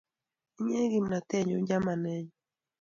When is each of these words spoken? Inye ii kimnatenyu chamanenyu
Inye 0.59 0.77
ii 0.83 0.91
kimnatenyu 0.91 1.57
chamanenyu 1.67 2.33